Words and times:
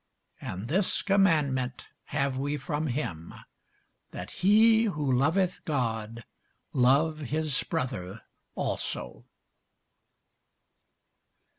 And 0.41 0.67
this 0.67 1.03
commandment 1.03 1.85
have 2.05 2.35
we 2.35 2.57
from 2.57 2.87
him, 2.87 3.35
that 4.09 4.31
he 4.31 4.85
who 4.85 5.11
loveth 5.11 5.63
God 5.63 6.25
love 6.73 7.19
his 7.19 7.61
brother 7.61 8.23
also. 8.55 9.25